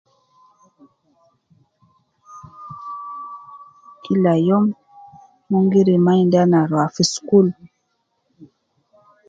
Kila 4.03 4.33
youm 4.47 4.65
mon 5.49 5.65
gi 5.71 5.81
remind 5.89 6.33
ana 6.43 6.59
rua 6.69 6.87
fi 6.95 7.03
school 7.13 7.47